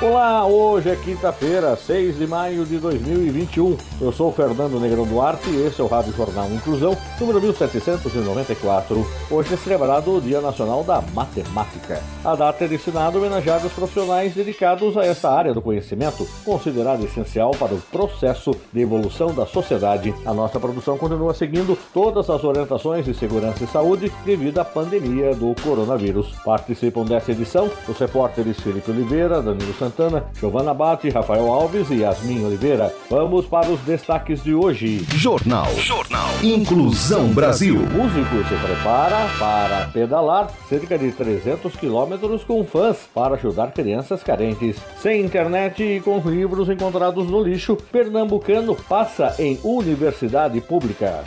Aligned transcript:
Olá, 0.00 0.46
hoje 0.46 0.90
é 0.90 0.94
quinta-feira, 0.94 1.74
6 1.74 2.18
de 2.18 2.26
maio 2.28 2.64
de 2.64 2.78
2021. 2.78 3.76
Eu 4.00 4.12
sou 4.12 4.28
o 4.28 4.32
Fernando 4.32 4.78
Negrão 4.78 5.04
Duarte 5.04 5.50
e 5.50 5.66
esse 5.66 5.80
é 5.80 5.84
o 5.84 5.88
Rádio 5.88 6.12
Jornal 6.12 6.48
Inclusão, 6.52 6.96
número 7.18 7.40
1794. 7.40 9.04
Hoje 9.28 9.54
é 9.54 9.56
celebrado 9.56 10.14
o 10.14 10.20
Dia 10.20 10.40
Nacional 10.40 10.84
da 10.84 11.02
Matemática. 11.12 12.00
A 12.24 12.36
data 12.36 12.64
é 12.64 12.68
destinada 12.68 13.18
a 13.18 13.20
homenagear 13.20 13.66
os 13.66 13.72
profissionais 13.72 14.32
dedicados 14.34 14.96
a 14.96 15.04
esta 15.04 15.32
área 15.32 15.52
do 15.52 15.60
conhecimento, 15.60 16.24
considerada 16.44 17.02
essencial 17.02 17.50
para 17.50 17.74
o 17.74 17.80
processo 17.90 18.52
de 18.72 18.80
evolução 18.80 19.34
da 19.34 19.46
sociedade. 19.46 20.14
A 20.24 20.32
nossa 20.32 20.60
produção 20.60 20.96
continua 20.96 21.34
seguindo 21.34 21.76
todas 21.92 22.30
as 22.30 22.44
orientações 22.44 23.04
de 23.04 23.14
segurança 23.14 23.64
e 23.64 23.66
saúde 23.66 24.12
devido 24.24 24.60
à 24.60 24.64
pandemia 24.64 25.34
do 25.34 25.56
coronavírus. 25.60 26.36
Participam 26.44 27.04
dessa 27.04 27.32
edição 27.32 27.68
os 27.88 27.98
repórteres 27.98 28.60
Felipe 28.60 28.92
Oliveira, 28.92 29.42
Danilo 29.42 29.74
Santos, 29.74 29.87
Santana, 29.88 30.24
Giovana 30.38 30.74
Bate, 30.74 31.08
Rafael 31.08 31.46
Alves 31.46 31.90
e 31.90 32.00
Yasmin 32.00 32.44
Oliveira. 32.44 32.94
Vamos 33.08 33.46
para 33.46 33.70
os 33.70 33.80
destaques 33.80 34.42
de 34.42 34.54
hoje. 34.54 35.04
Jornal. 35.14 35.66
Jornal. 35.76 36.28
Inclusão 36.42 37.28
Brasil. 37.28 37.76
O 37.76 37.90
músico 37.90 38.36
se 38.48 38.54
prepara 38.66 39.26
para 39.38 39.86
pedalar 39.92 40.50
cerca 40.68 40.98
de 40.98 41.10
300 41.10 41.74
quilômetros 41.76 42.44
com 42.44 42.64
fãs 42.64 43.08
para 43.14 43.34
ajudar 43.36 43.72
crianças 43.72 44.22
carentes. 44.22 44.76
Sem 45.00 45.22
internet 45.22 45.82
e 45.82 46.00
com 46.00 46.18
livros 46.18 46.68
encontrados 46.68 47.26
no 47.30 47.42
lixo, 47.42 47.76
pernambucano 47.90 48.76
passa 48.88 49.34
em 49.38 49.58
universidade 49.64 50.60
pública. 50.60 51.22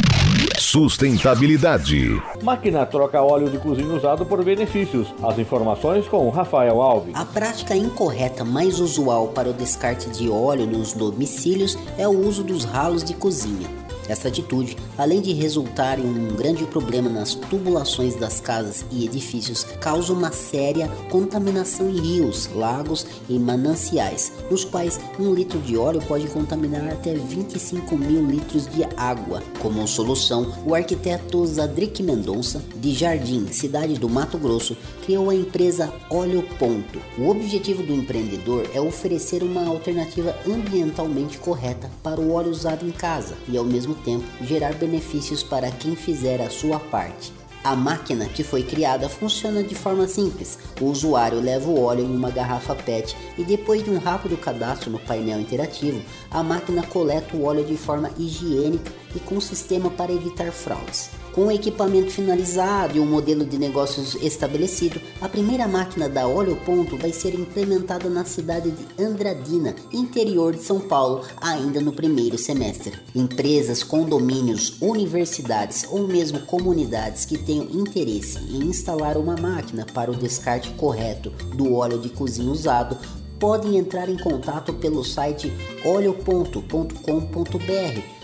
Sustentabilidade. 0.58 2.22
Máquina 2.42 2.86
troca 2.86 3.22
óleo 3.22 3.50
de 3.50 3.58
cozinha 3.58 3.94
usado 3.94 4.26
por 4.26 4.44
benefícios. 4.44 5.14
As 5.22 5.38
informações 5.38 6.08
com 6.08 6.30
Rafael 6.30 6.82
Alves. 6.82 7.14
A 7.16 7.26
prática 7.26 7.76
incorreta 7.76 8.44
mais 8.44 8.80
usual 8.80 9.30
para 9.30 9.50
o 9.50 9.54
descarte 9.54 10.10
de 10.10 10.30
óleo 10.30 10.66
nos 10.66 10.94
domicílios 10.94 11.78
é 11.98 12.08
o 12.08 12.12
uso 12.12 12.44
dos 12.44 12.64
ralos 12.64 13.04
de 13.04 13.14
cozinha. 13.14 13.70
Essa 14.12 14.28
atitude, 14.28 14.76
além 14.98 15.22
de 15.22 15.32
resultar 15.32 15.98
em 15.98 16.04
um 16.04 16.36
grande 16.36 16.66
problema 16.66 17.10
nas 17.10 17.34
tubulações 17.34 18.14
das 18.14 18.42
casas 18.42 18.86
e 18.92 19.06
edifícios, 19.06 19.64
causa 19.80 20.12
uma 20.12 20.34
séria 20.34 20.90
contaminação 21.10 21.90
em 21.90 21.98
rios, 21.98 22.50
lagos 22.54 23.08
e 23.30 23.40
mananciais, 23.40 24.34
nos 24.52 24.66
quais 24.66 25.00
um 25.18 25.34
litro 25.34 25.60
de 25.60 25.78
óleo 25.78 26.02
pode 26.06 26.28
contaminar 26.28 26.90
até 26.90 27.14
25 27.14 27.98
mil 27.98 28.26
litros 28.26 28.68
de 28.68 28.84
água. 28.98 29.42
Como 29.62 29.88
solução, 29.88 30.54
o 30.66 30.76
arquiteto 30.76 31.46
Zadrick 31.46 32.04
Mendonça, 32.04 32.62
de 32.76 32.94
Jardim, 32.94 33.48
cidade 33.48 33.94
do 33.94 34.10
Mato 34.10 34.38
Grosso, 34.38 34.76
criou 35.06 35.30
a 35.30 35.36
empresa 35.36 35.90
Óleo 36.10 36.44
Ponto. 36.60 37.00
O 37.18 37.30
objetivo 37.30 37.82
do 37.82 37.94
empreendedor 37.94 38.70
é 38.74 38.82
oferecer 38.82 39.42
uma 39.42 39.66
alternativa 39.68 40.36
ambientalmente 40.46 41.38
correta 41.38 41.90
para 42.04 42.20
o 42.20 42.34
óleo 42.34 42.52
usado 42.52 42.86
em 42.86 42.92
casa 42.92 43.38
e, 43.48 43.56
ao 43.56 43.64
mesmo 43.64 44.01
tempo 44.04 44.26
gerar 44.42 44.74
benefícios 44.74 45.44
para 45.44 45.72
quem 45.72 45.96
fizer 45.96 46.42
a 46.42 46.50
sua 46.50 46.80
parte. 46.80 47.34
A 47.64 47.76
máquina 47.76 48.26
que 48.26 48.44
foi 48.44 48.64
criada 48.64 49.08
funciona 49.08 49.62
de 49.64 49.76
forma 49.76 50.08
simples. 50.08 50.58
O 50.82 50.86
usuário 50.86 51.40
leva 51.40 51.70
o 51.70 51.80
óleo 51.80 52.04
em 52.04 52.16
uma 52.16 52.32
garrafa 52.32 52.74
PET 52.74 53.16
e 53.38 53.44
depois 53.44 53.84
de 53.84 53.92
um 53.92 54.00
rápido 54.00 54.36
cadastro 54.36 54.90
no 54.90 54.98
painel 54.98 55.40
interativo, 55.40 56.02
a 56.32 56.42
máquina 56.42 56.82
coleta 56.82 57.38
o 57.38 57.44
óleo 57.44 57.64
de 57.64 57.78
forma 57.78 58.10
higiênica 58.18 58.92
e 59.16 59.20
com 59.20 59.40
sistema 59.40 59.92
para 59.92 60.12
evitar 60.12 60.52
fraudes. 60.52 61.12
Com 61.34 61.48
o 61.48 61.52
equipamento 61.52 62.12
finalizado 62.12 62.98
e 62.98 63.00
um 63.00 63.06
modelo 63.06 63.46
de 63.46 63.58
negócios 63.58 64.16
estabelecido, 64.16 65.00
a 65.22 65.30
primeira 65.30 65.66
máquina 65.66 66.10
da 66.10 66.28
Óleo 66.28 66.58
Ponto 66.66 66.98
vai 66.98 67.14
ser 67.14 67.34
implementada 67.34 68.10
na 68.10 68.26
cidade 68.26 68.70
de 68.72 69.02
Andradina, 69.02 69.74
interior 69.94 70.54
de 70.54 70.62
São 70.62 70.78
Paulo, 70.78 71.24
ainda 71.40 71.80
no 71.80 71.94
primeiro 71.94 72.38
semestre. 72.38 73.00
Empresas, 73.16 73.82
condomínios, 73.82 74.76
universidades 74.82 75.86
ou 75.90 76.06
mesmo 76.06 76.42
comunidades 76.42 77.24
que 77.24 77.38
tenham 77.38 77.64
interesse 77.64 78.38
em 78.38 78.66
instalar 78.66 79.16
uma 79.16 79.38
máquina 79.38 79.86
para 79.94 80.12
o 80.12 80.16
descarte 80.16 80.70
correto 80.72 81.30
do 81.56 81.74
óleo 81.74 81.98
de 81.98 82.10
cozinha 82.10 82.52
usado 82.52 82.98
podem 83.40 83.78
entrar 83.78 84.10
em 84.10 84.18
contato 84.18 84.74
pelo 84.74 85.04
site 85.04 85.52
oleo.com.br 85.86 86.62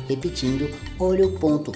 repetindo 0.08 0.70
olho.com.br. 1.00 1.72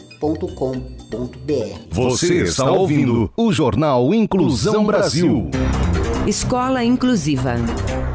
Você 1.90 2.44
está 2.44 2.72
ouvindo 2.72 3.32
o 3.36 3.52
Jornal 3.52 4.14
Inclusão 4.14 4.86
Brasil. 4.86 5.50
Escola 6.26 6.84
Inclusiva. 6.84 7.56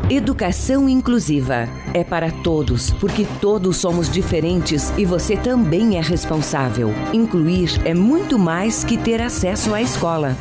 Educação 0.08 0.88
inclusiva 0.88 1.68
é 1.92 2.04
para 2.04 2.30
todos, 2.30 2.92
porque 2.92 3.26
todos 3.40 3.76
somos 3.76 4.08
diferentes 4.08 4.92
e 4.96 5.04
você 5.04 5.36
também 5.36 5.98
é 5.98 6.00
responsável. 6.00 6.94
Incluir 7.12 7.80
é 7.84 7.92
muito 7.92 8.38
mais 8.38 8.84
que 8.84 8.96
ter 8.96 9.20
acesso 9.20 9.74
à 9.74 9.82
escola. 9.82 10.36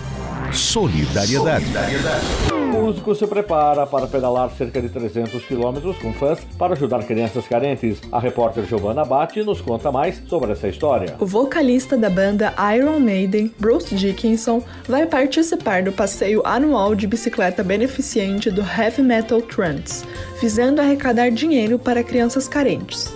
Solidariedade. 0.53 1.65
Solidariedade. 1.65 2.64
O 2.75 2.87
músico 2.87 3.15
se 3.15 3.25
prepara 3.25 3.87
para 3.87 4.05
pedalar 4.05 4.49
cerca 4.49 4.81
de 4.81 4.89
300 4.89 5.45
quilômetros 5.45 5.97
com 5.97 6.11
fãs 6.11 6.39
para 6.57 6.73
ajudar 6.73 7.05
crianças 7.05 7.47
carentes. 7.47 8.01
A 8.11 8.19
repórter 8.19 8.65
Giovanna 8.65 9.05
Batti 9.05 9.43
nos 9.43 9.61
conta 9.61 9.93
mais 9.93 10.21
sobre 10.27 10.51
essa 10.51 10.67
história. 10.67 11.15
O 11.17 11.25
vocalista 11.25 11.95
da 11.95 12.09
banda 12.09 12.53
Iron 12.75 12.99
Maiden, 12.99 13.49
Bruce 13.57 13.95
Dickinson, 13.95 14.61
vai 14.89 15.05
participar 15.05 15.83
do 15.83 15.93
passeio 15.93 16.41
anual 16.45 16.95
de 16.95 17.07
bicicleta 17.07 17.63
beneficente 17.63 18.51
do 18.51 18.61
Heavy 18.61 19.01
Metal 19.01 19.41
Trance, 19.41 20.03
visando 20.41 20.81
arrecadar 20.81 21.31
dinheiro 21.31 21.79
para 21.79 22.03
crianças 22.03 22.45
carentes. 22.45 23.09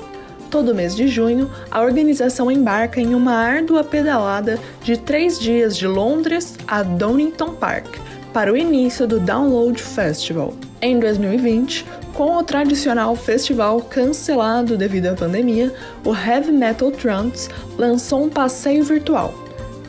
Todo 0.49 0.73
mês 0.73 0.95
de 0.95 1.09
junho, 1.09 1.51
a 1.69 1.81
organização 1.81 2.49
embarca 2.49 3.01
em 3.01 3.13
uma 3.13 3.33
árdua 3.33 3.83
pedalada 3.83 4.57
de 4.81 4.95
três 4.97 5.37
dias 5.37 5.77
de 5.77 5.85
Londres 5.85 6.55
a 6.65 6.81
Donington 6.81 7.53
Park 7.55 8.08
para 8.33 8.51
o 8.51 8.57
início 8.57 9.07
do 9.07 9.19
Download 9.19 9.81
Festival. 9.81 10.53
Em 10.81 10.99
2020, 10.99 11.85
com 12.13 12.37
o 12.37 12.43
tradicional 12.43 13.15
festival 13.15 13.81
cancelado 13.81 14.77
devido 14.77 15.07
à 15.07 15.13
pandemia, 15.13 15.73
o 16.05 16.13
Heavy 16.13 16.51
Metal 16.51 16.91
Trance 16.91 17.49
lançou 17.77 18.23
um 18.23 18.29
passeio 18.29 18.83
virtual. 18.83 19.33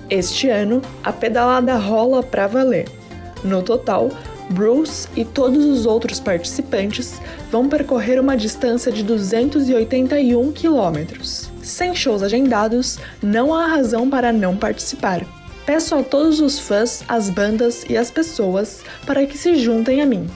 Este 0.08 0.48
ano, 0.48 0.82
a 1.04 1.12
pedalada 1.12 1.76
rola 1.76 2.22
para 2.22 2.46
valer. 2.46 2.88
No 3.44 3.62
total, 3.62 4.10
Bruce 4.50 5.08
e 5.14 5.24
todos 5.24 5.64
os 5.64 5.86
outros 5.86 6.18
participantes 6.18 7.20
vão 7.50 7.68
percorrer 7.68 8.20
uma 8.20 8.36
distância 8.36 8.90
de 8.90 9.04
281 9.04 10.50
quilômetros. 10.52 11.48
Sem 11.62 11.94
shows 11.94 12.22
agendados, 12.22 12.98
não 13.22 13.54
há 13.54 13.66
razão 13.66 14.10
para 14.10 14.32
não 14.32 14.56
participar. 14.56 15.24
Peço 15.66 15.94
a 15.94 16.02
todos 16.02 16.40
os 16.40 16.58
fãs, 16.58 17.04
as 17.08 17.30
bandas 17.30 17.84
e 17.88 17.96
as 17.96 18.10
pessoas 18.10 18.80
para 19.06 19.24
que 19.26 19.38
se 19.38 19.56
juntem 19.56 20.00
a 20.00 20.06
mim. 20.06 20.28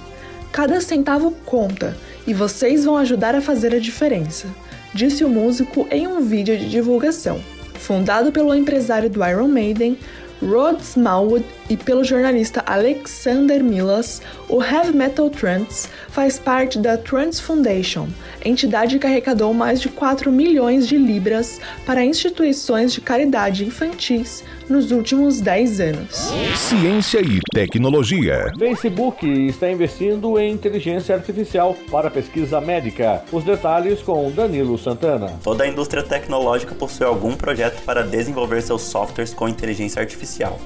Cada 0.53 0.81
centavo 0.81 1.33
conta 1.45 1.97
e 2.27 2.33
vocês 2.33 2.85
vão 2.85 2.97
ajudar 2.97 3.35
a 3.35 3.41
fazer 3.41 3.75
a 3.75 3.79
diferença, 3.79 4.47
disse 4.95 5.25
o 5.25 5.29
músico 5.29 5.87
em 5.91 6.07
um 6.07 6.21
vídeo 6.21 6.57
de 6.57 6.69
divulgação. 6.69 7.41
Fundado 7.75 8.33
pelo 8.33 8.55
empresário 8.55 9.11
do 9.11 9.25
Iron 9.27 9.49
Maiden, 9.49 9.99
Rod 10.43 10.81
Smallwood 10.81 11.45
e 11.69 11.77
pelo 11.77 12.05
jornalista 12.05 12.63
Alexander 12.67 13.63
Milas, 13.63 14.21
o 14.49 14.63
Heavy 14.63 14.97
Metal 14.97 15.31
Trance 15.31 15.89
faz 16.09 16.39
parte 16.39 16.79
da 16.79 16.97
Trance 16.97 17.41
Foundation, 17.41 18.09
entidade 18.45 18.99
que 18.99 19.07
arrecadou 19.07 19.55
mais 19.55 19.81
de 19.81 19.89
4 19.89 20.31
milhões 20.31 20.87
de 20.87 20.97
libras 20.97 21.61
para 21.87 22.05
instituições 22.05 22.93
de 22.93 23.01
caridade 23.01 23.65
infantis 23.65 24.45
nos 24.69 24.91
últimos 24.91 25.41
10 25.41 25.81
anos. 25.81 26.33
Ciência 26.57 27.21
e 27.21 27.41
tecnologia. 27.53 28.51
Facebook 28.59 29.27
está 29.47 29.71
investindo 29.71 30.39
em 30.39 30.53
inteligência 30.53 31.15
artificial 31.15 31.77
para 31.91 32.11
pesquisa 32.11 32.61
médica. 32.61 33.23
Os 33.33 33.45
detalhes 33.45 34.01
com 34.03 34.31
Danilo 34.31 34.79
Santana. 34.79 35.39
Toda 35.43 35.65
a 35.65 35.69
indústria 35.69 36.03
tecnológica 36.03 36.75
possui 36.75 37.07
algum 37.07 37.35
projeto 37.35 37.83
para 37.83 38.03
desenvolver 38.03 38.63
seus 38.63 38.83
softwares 38.83 39.35
com 39.35 39.49
inteligência 39.49 40.01
artificial. 40.01 40.24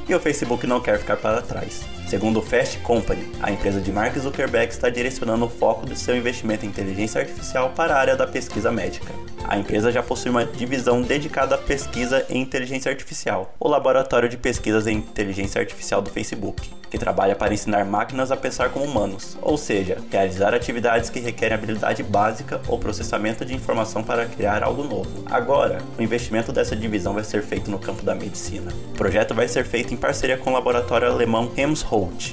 E 0.09 0.15
o 0.15 0.21
Facebook 0.21 0.67
não 0.67 0.81
quer 0.81 0.99
ficar 0.99 1.17
para 1.17 1.43
trás. 1.43 1.98
Segundo 2.09 2.39
o 2.39 2.43
Fast 2.43 2.79
Company, 2.79 3.31
a 3.43 3.53
empresa 3.53 3.83
de 3.83 3.93
Mark 3.93 4.17
Zuckerberg 4.17 4.73
está 4.73 4.89
direcionando 4.89 5.45
o 5.45 5.49
foco 5.51 5.85
do 5.85 5.95
seu 5.95 6.17
investimento 6.17 6.65
em 6.65 6.71
inteligência 6.71 7.21
artificial 7.21 7.69
para 7.77 7.95
a 7.95 7.99
área 7.99 8.17
da 8.17 8.27
pesquisa 8.27 8.73
médica. 8.73 9.13
A 9.45 9.59
empresa 9.59 9.93
já 9.93 10.03
possui 10.03 10.31
uma 10.31 10.45
divisão 10.45 11.03
dedicada 11.03 11.55
à 11.55 11.59
pesquisa 11.59 12.25
em 12.31 12.41
inteligência 12.41 12.91
artificial, 12.91 13.55
o 13.61 13.69
Laboratório 13.69 14.29
de 14.29 14.39
Pesquisas 14.39 14.87
em 14.87 14.97
Inteligência 14.97 15.61
Artificial 15.61 16.01
do 16.01 16.11
Facebook, 16.11 16.71
que 16.91 16.99
trabalha 16.99 17.35
para 17.35 17.55
ensinar 17.55 17.85
máquinas 17.85 18.31
a 18.31 18.37
pensar 18.37 18.71
como 18.71 18.85
humanos, 18.85 19.39
ou 19.41 19.57
seja, 19.57 19.99
realizar 20.11 20.55
atividades 20.55 21.11
que 21.11 21.21
requerem 21.21 21.57
habilidade 21.57 22.03
básica 22.03 22.61
ou 22.69 22.79
processamento 22.79 23.45
de 23.45 23.55
informação 23.55 24.03
para 24.03 24.27
criar 24.27 24.63
algo 24.63 24.85
novo. 24.85 25.25
Agora, 25.27 25.79
o 25.99 26.03
investimento 26.03 26.53
dessa 26.53 26.77
divisão 26.77 27.15
vai 27.15 27.25
ser 27.25 27.43
feito 27.43 27.71
no 27.71 27.79
campo 27.79 28.03
da 28.03 28.15
medicina. 28.15 28.73
O 28.91 28.99
projeto 28.99 29.35
vai 29.35 29.49
ser 29.49 29.65
feito 29.65 29.93
em 29.93 29.97
parceria 29.97 30.37
com 30.37 30.51
o 30.51 30.53
laboratório 30.53 31.09
alemão 31.09 31.47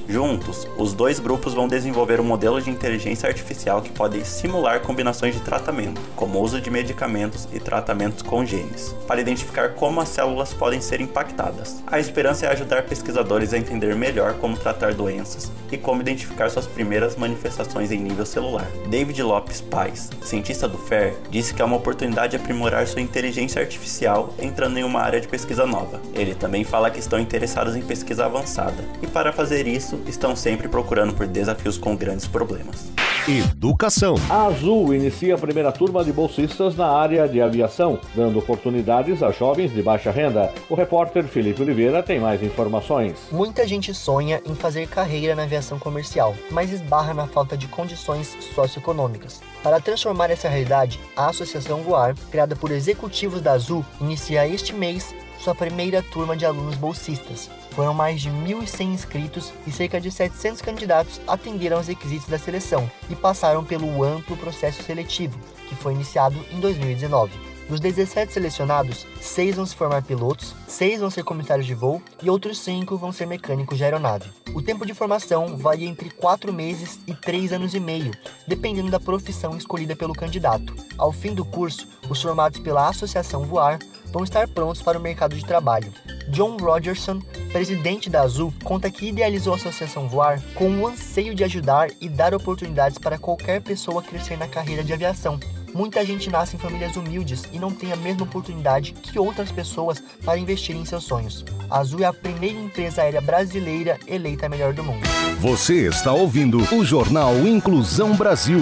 Juntos, 0.07 0.67
os 0.77 0.94
dois 0.94 1.19
grupos 1.19 1.53
vão 1.53 1.67
desenvolver 1.67 2.19
um 2.19 2.23
modelo 2.23 2.62
de 2.62 2.69
inteligência 2.69 3.27
artificial 3.27 3.81
que 3.81 3.89
pode 3.89 4.25
simular 4.25 4.81
combinações 4.81 5.33
de 5.33 5.41
tratamento, 5.41 6.01
como 6.15 6.38
o 6.38 6.41
uso 6.41 6.62
de 6.62 6.69
medicamentos 6.69 7.47
e 7.51 7.59
tratamentos 7.59 8.21
com 8.21 8.45
genes, 8.45 8.95
para 9.07 9.21
identificar 9.21 9.69
como 9.69 10.01
as 10.01 10.09
células 10.09 10.53
podem 10.53 10.81
ser 10.81 11.01
impactadas. 11.01 11.83
A 11.88 12.00
esperança 12.00 12.45
é 12.45 12.50
ajudar 12.50 12.83
pesquisadores 12.83 13.53
a 13.53 13.57
entender 13.57 13.95
melhor 13.95 14.33
como 14.35 14.57
tratar 14.57 14.94
doenças 14.94 15.51
e 15.71 15.77
como 15.77 16.01
identificar 16.01 16.50
suas 16.50 16.68
primeiras 16.68 17.15
manifestações 17.15 17.91
em 17.91 18.00
nível 18.00 18.25
celular. 18.25 18.68
David 18.89 19.21
Lopes 19.23 19.61
Pais, 19.61 20.09
cientista 20.23 20.68
do 20.68 20.77
FAIR, 20.77 21.15
disse 21.29 21.53
que 21.53 21.61
é 21.61 21.65
uma 21.65 21.77
oportunidade 21.77 22.31
de 22.31 22.44
aprimorar 22.44 22.88
sua 22.88 23.01
inteligência 23.01 23.61
artificial 23.61 24.33
entrando 24.39 24.77
em 24.77 24.83
uma 24.83 25.01
área 25.01 25.21
de 25.21 25.27
pesquisa 25.27 25.65
nova. 25.65 26.01
Ele 26.13 26.35
também 26.35 26.63
fala 26.63 26.89
que 26.89 27.00
estão 27.00 27.19
interessados 27.19 27.75
em 27.75 27.81
pesquisa 27.81 28.25
avançada 28.25 28.83
e, 29.01 29.07
para 29.07 29.31
fazer 29.31 29.55
isso, 29.62 30.00
estão 30.07 30.36
sempre 30.36 30.68
procurando 30.68 31.13
por 31.13 31.28
desafios 31.28 31.78
com 31.78 31.96
grandes 31.96 32.28
problemas. 32.28 32.92
Educação. 33.28 34.16
A 34.30 34.46
Azul 34.46 34.94
inicia 34.94 35.34
a 35.34 35.38
primeira 35.38 35.72
turma 35.72 36.04
de 36.04 36.12
bolsistas 36.12 36.75
na 36.75 36.88
área 36.88 37.28
de 37.28 37.42
aviação, 37.42 38.00
dando 38.13 38.38
oportunidades 38.38 39.24
a 39.24 39.31
jovens 39.31 39.74
de 39.74 39.81
baixa 39.81 40.12
renda. 40.12 40.54
O 40.69 40.75
repórter 40.75 41.24
Felipe 41.24 41.62
Oliveira 41.62 42.04
tem 42.04 42.19
mais 42.19 42.44
informações. 42.44 43.16
Muita 43.31 43.68
gente 43.68 43.94
sonha 43.96 44.42
em 44.46 44.54
fazer 44.54 44.88
carreira 44.88 45.34
na 45.34 45.44
aviação 45.44 45.80
comercial, 45.80 46.36
mas 46.52 46.72
esbarra 46.72 47.16
na 47.16 47.25
falta 47.25 47.57
de 47.57 47.68
condições 47.68 48.38
socioeconômicas. 48.54 49.42
Para 49.63 49.80
transformar 49.80 50.30
essa 50.30 50.48
realidade, 50.48 51.00
a 51.16 51.30
Associação 51.30 51.81
Voar, 51.81 52.13
criada 52.30 52.56
por 52.56 52.69
executivos 52.69 53.42
da 53.42 53.54
Azul, 53.54 53.84
inicia 54.00 54.48
este 54.48 54.72
mês 54.72 55.16
sua 55.45 55.53
primeira 55.53 56.01
turma 56.01 56.36
de 56.36 56.44
alunos 56.44 56.75
bolsistas. 56.75 57.51
Foram 57.69 57.94
mais 57.94 58.19
de 58.19 58.31
1.100 58.31 58.81
inscritos 58.86 59.53
e 59.68 59.71
cerca 59.71 60.01
de 60.01 60.09
700 60.09 60.59
candidatos 60.59 61.21
atenderam 61.27 61.77
aos 61.77 61.88
requisitos 61.88 62.27
da 62.27 62.39
seleção 62.39 62.89
e 63.12 63.15
passaram 63.15 63.63
pelo 63.63 64.03
amplo 64.03 64.36
processo 64.38 64.81
seletivo, 64.81 65.38
que 65.69 65.75
foi 65.75 65.94
iniciado 65.94 66.44
em 66.51 66.59
2019. 66.59 67.31
Dos 67.69 67.80
17 67.80 68.33
selecionados, 68.33 69.06
6 69.21 69.56
vão 69.56 69.65
se 69.68 69.75
formar 69.75 70.01
pilotos, 70.01 70.56
6 70.68 71.00
vão 71.01 71.12
ser 71.12 71.24
comissários 71.24 71.68
de 71.68 71.75
voo 71.75 72.01
e 72.24 72.30
outros 72.30 72.59
5 72.59 72.97
vão 72.97 73.12
ser 73.12 73.27
mecânicos 73.27 73.77
de 73.77 73.83
aeronave. 73.83 74.30
O 74.53 74.63
tempo 74.63 74.86
de 74.86 74.94
formação 74.95 75.57
varia 75.57 75.88
entre 75.88 76.09
4 76.09 76.51
meses 76.51 77.00
e 77.06 77.13
3 77.13 77.53
anos 77.53 77.75
e 77.75 77.80
meio, 77.80 78.12
dependendo 78.47 78.89
da 78.89 79.00
profissão 79.00 79.56
escolhida 79.56 79.95
pelo 79.95 80.13
candidato. 80.13 80.75
Ao 80.97 81.12
fim 81.12 81.33
do 81.36 81.45
curso, 81.45 81.88
os 82.09 82.21
formados 82.21 82.59
pela 82.59 82.88
Associação 82.88 83.44
Voar 83.44 83.80
vão 84.15 84.23
estar 84.23 84.47
prontos 84.47 84.81
para 84.81 84.97
o 84.97 85.01
mercado 85.01 85.35
de 85.35 85.44
trabalho. 85.44 85.91
John 86.29 86.56
Rogerson, 86.56 87.19
presidente 87.51 88.09
da 88.09 88.21
Azul, 88.21 88.53
conta 88.63 88.89
que 88.89 89.09
idealizou 89.09 89.51
a 89.51 89.57
Associação 89.57 90.07
Voar 90.07 90.41
com 90.53 90.69
o 90.79 90.88
anseio 90.88 91.35
de 91.35 91.44
ajudar 91.44 91.89
e 92.00 92.07
dar 92.07 92.33
oportunidades 92.33 92.97
para 92.97 93.17
qualquer 93.17 93.62
pessoa 93.62 94.01
crescer 94.01 94.38
na 94.38 94.47
carreira 94.47 94.85
de 94.85 94.94
aviação. 94.94 95.38
Muita 95.73 96.06
gente 96.06 96.29
nasce 96.29 96.56
em 96.56 96.59
famílias 96.59 96.95
humildes 96.95 97.44
e 97.51 97.59
não 97.59 97.71
tem 97.71 97.91
a 97.91 97.97
mesma 97.97 98.23
oportunidade 98.23 98.94
que 98.94 99.19
outras 99.19 99.51
pessoas 99.51 100.01
para 100.23 100.38
investir 100.38 100.77
em 100.77 100.85
seus 100.85 101.03
sonhos. 101.03 101.44
A 101.69 101.79
Azul 101.79 102.00
é 102.00 102.06
a 102.06 102.13
primeira 102.13 102.57
empresa 102.57 103.01
aérea 103.01 103.19
brasileira 103.19 104.00
eleita 104.07 104.45
a 104.45 104.50
melhor 104.50 104.71
do 104.71 104.81
mundo. 104.81 105.06
Você 105.41 105.89
está 105.89 106.13
ouvindo 106.13 106.59
o 106.73 106.85
Jornal 106.85 107.35
Inclusão 107.45 108.15
Brasil. 108.15 108.61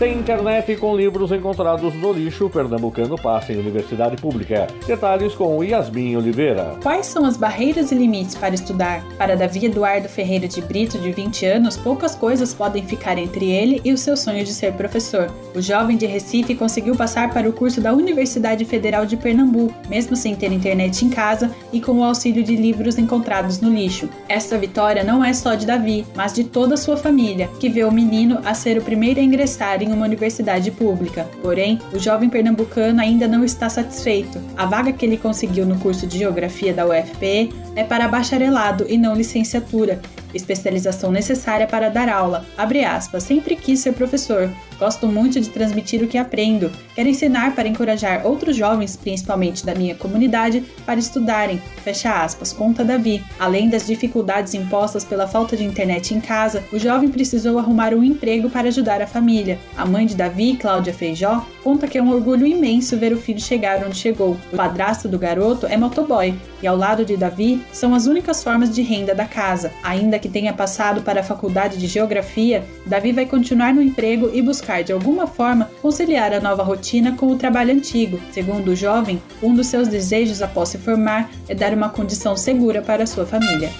Sem 0.00 0.16
internet 0.16 0.72
e 0.72 0.76
com 0.78 0.96
livros 0.96 1.30
encontrados 1.30 1.92
no 1.92 2.10
lixo, 2.10 2.46
o 2.46 2.50
pernambucano 2.50 3.16
passa 3.16 3.52
em 3.52 3.58
universidade 3.58 4.16
pública. 4.16 4.66
Detalhes 4.86 5.34
com 5.34 5.62
Yasmin 5.62 6.16
Oliveira. 6.16 6.78
Quais 6.82 7.04
são 7.04 7.26
as 7.26 7.36
barreiras 7.36 7.92
e 7.92 7.94
limites 7.94 8.34
para 8.34 8.54
estudar? 8.54 9.04
Para 9.18 9.36
Davi 9.36 9.66
Eduardo 9.66 10.08
Ferreira 10.08 10.48
de 10.48 10.62
Brito, 10.62 10.98
de 10.98 11.12
20 11.12 11.44
anos, 11.44 11.76
poucas 11.76 12.14
coisas 12.14 12.54
podem 12.54 12.82
ficar 12.82 13.18
entre 13.18 13.50
ele 13.50 13.78
e 13.84 13.92
o 13.92 13.98
seu 13.98 14.16
sonho 14.16 14.42
de 14.42 14.54
ser 14.54 14.72
professor. 14.72 15.30
O 15.54 15.60
jovem 15.60 15.98
de 15.98 16.06
Recife 16.06 16.54
conseguiu 16.54 16.96
passar 16.96 17.34
para 17.34 17.46
o 17.46 17.52
curso 17.52 17.78
da 17.78 17.92
Universidade 17.92 18.64
Federal 18.64 19.04
de 19.04 19.18
Pernambuco, 19.18 19.74
mesmo 19.86 20.16
sem 20.16 20.34
ter 20.34 20.50
internet 20.50 21.04
em 21.04 21.10
casa 21.10 21.54
e 21.74 21.78
com 21.78 21.92
o 21.98 22.04
auxílio 22.04 22.42
de 22.42 22.56
livros 22.56 22.96
encontrados 22.96 23.60
no 23.60 23.68
lixo. 23.68 24.08
Esta 24.30 24.56
vitória 24.56 25.04
não 25.04 25.22
é 25.22 25.34
só 25.34 25.54
de 25.54 25.66
Davi, 25.66 26.06
mas 26.16 26.32
de 26.32 26.44
toda 26.44 26.72
a 26.72 26.78
sua 26.78 26.96
família, 26.96 27.50
que 27.60 27.68
vê 27.68 27.84
o 27.84 27.92
menino 27.92 28.40
a 28.46 28.54
ser 28.54 28.78
o 28.78 28.82
primeiro 28.82 29.20
a 29.20 29.22
ingressar 29.22 29.82
em 29.82 29.89
em 29.90 29.94
uma 29.94 30.06
universidade 30.06 30.70
pública. 30.70 31.28
Porém, 31.42 31.78
o 31.92 31.98
jovem 31.98 32.28
pernambucano 32.28 33.00
ainda 33.00 33.26
não 33.28 33.44
está 33.44 33.68
satisfeito. 33.68 34.40
A 34.56 34.66
vaga 34.66 34.92
que 34.92 35.04
ele 35.04 35.16
conseguiu 35.16 35.66
no 35.66 35.78
curso 35.78 36.06
de 36.06 36.18
Geografia 36.18 36.72
da 36.72 36.86
UFPE 36.86 37.52
é 37.76 37.84
para 37.84 38.08
bacharelado 38.08 38.86
e 38.88 38.96
não 38.96 39.14
licenciatura, 39.14 40.00
especialização 40.32 41.10
necessária 41.10 41.66
para 41.66 41.88
dar 41.88 42.08
aula. 42.08 42.46
Abre 42.56 42.84
aspas, 42.84 43.22
sempre 43.22 43.56
quis 43.56 43.80
ser 43.80 43.92
professor. 43.92 44.50
Gosto 44.80 45.06
muito 45.06 45.38
de 45.38 45.50
transmitir 45.50 46.02
o 46.02 46.08
que 46.08 46.16
aprendo. 46.16 46.72
Quero 46.94 47.06
ensinar 47.06 47.54
para 47.54 47.68
encorajar 47.68 48.26
outros 48.26 48.56
jovens, 48.56 48.96
principalmente 48.96 49.64
da 49.64 49.74
minha 49.74 49.94
comunidade, 49.94 50.64
para 50.86 50.98
estudarem. 50.98 51.60
Fecha 51.84 52.24
aspas, 52.24 52.50
conta 52.50 52.82
Davi. 52.82 53.22
Além 53.38 53.68
das 53.68 53.86
dificuldades 53.86 54.54
impostas 54.54 55.04
pela 55.04 55.28
falta 55.28 55.54
de 55.54 55.64
internet 55.64 56.14
em 56.14 56.20
casa, 56.20 56.64
o 56.72 56.78
jovem 56.78 57.10
precisou 57.10 57.58
arrumar 57.58 57.92
um 57.92 58.02
emprego 58.02 58.48
para 58.48 58.68
ajudar 58.68 59.02
a 59.02 59.06
família. 59.06 59.58
A 59.76 59.84
mãe 59.84 60.06
de 60.06 60.16
Davi, 60.16 60.56
Cláudia 60.56 60.94
Feijó, 60.94 61.46
conta 61.62 61.86
que 61.86 61.98
é 61.98 62.02
um 62.02 62.10
orgulho 62.10 62.46
imenso 62.46 62.96
ver 62.96 63.12
o 63.12 63.20
filho 63.20 63.38
chegar 63.38 63.84
onde 63.84 63.98
chegou. 63.98 64.38
O 64.50 64.56
padrasto 64.56 65.06
do 65.08 65.18
garoto 65.18 65.66
é 65.66 65.76
motoboy 65.76 66.34
e 66.62 66.66
ao 66.66 66.76
lado 66.76 67.04
de 67.04 67.18
Davi 67.18 67.62
são 67.70 67.94
as 67.94 68.06
únicas 68.06 68.42
formas 68.42 68.74
de 68.74 68.80
renda 68.80 69.14
da 69.14 69.26
casa. 69.26 69.72
Ainda 69.82 70.18
que 70.18 70.28
tenha 70.28 70.54
passado 70.54 71.02
para 71.02 71.20
a 71.20 71.24
faculdade 71.24 71.76
de 71.76 71.86
geografia, 71.86 72.64
Davi 72.86 73.12
vai 73.12 73.26
continuar 73.26 73.74
no 73.74 73.82
emprego 73.82 74.30
e 74.32 74.40
buscar 74.40 74.69
de 74.84 74.92
alguma 74.92 75.26
forma 75.26 75.68
conciliar 75.82 76.32
a 76.32 76.40
nova 76.40 76.62
rotina 76.62 77.16
com 77.16 77.26
o 77.26 77.36
trabalho 77.36 77.72
antigo. 77.72 78.20
Segundo 78.30 78.68
o 78.68 78.76
jovem, 78.76 79.20
um 79.42 79.54
dos 79.54 79.66
seus 79.66 79.88
desejos 79.88 80.40
após 80.40 80.68
se 80.68 80.78
formar 80.78 81.28
é 81.48 81.54
dar 81.54 81.74
uma 81.74 81.88
condição 81.88 82.36
segura 82.36 82.80
para 82.80 83.06
sua 83.06 83.26
família. 83.26 83.70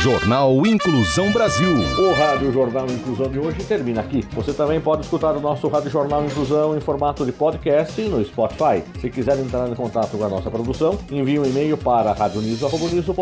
Jornal 0.00 0.66
Inclusão 0.66 1.30
Brasil. 1.30 1.76
O 1.98 2.14
Rádio 2.14 2.50
Jornal 2.50 2.86
Inclusão 2.86 3.28
de 3.28 3.38
hoje 3.38 3.62
termina 3.64 4.00
aqui. 4.00 4.24
Você 4.32 4.54
também 4.54 4.80
pode 4.80 5.02
escutar 5.02 5.36
o 5.36 5.40
nosso 5.40 5.68
Rádio 5.68 5.90
Jornal 5.90 6.24
Inclusão 6.24 6.74
em 6.74 6.80
formato 6.80 7.26
de 7.26 7.32
podcast 7.32 8.00
no 8.00 8.24
Spotify. 8.24 8.82
Se 8.98 9.10
quiser 9.10 9.38
entrar 9.38 9.68
em 9.68 9.74
contato 9.74 10.16
com 10.16 10.24
a 10.24 10.28
nossa 10.30 10.50
produção, 10.50 10.98
envie 11.10 11.38
um 11.38 11.44
e-mail 11.44 11.76
para 11.76 12.14
radioniso.br, 12.14 13.12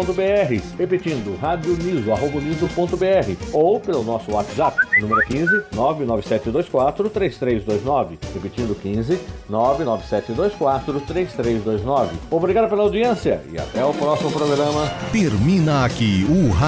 repetindo, 0.78 1.37
radioniso.br 1.40 3.47
ou 3.52 3.80
pelo 3.80 4.04
nosso 4.04 4.32
WhatsApp, 4.32 4.76
número 5.00 5.20
15 5.26 5.50
99724 5.75 7.11
3329, 7.11 8.18
repetindo 8.32 8.80
15 8.80 9.18
99724 9.49 11.00
3329. 11.00 12.16
Obrigado 12.30 12.68
pela 12.68 12.85
audiência 12.85 13.42
e 13.52 13.58
até 13.58 13.85
o 13.85 13.92
próximo 13.92 14.30
programa. 14.30 14.88
Termina 15.11 15.85
aqui 15.85 16.25
o 16.30 16.52
Rádio 16.52 16.67